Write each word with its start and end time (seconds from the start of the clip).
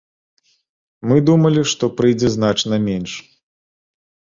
Мы 1.11 1.21
думалі, 1.29 1.61
што 1.75 1.85
прыйдзе 2.01 2.29
значна 2.41 2.85
менш. 2.91 3.11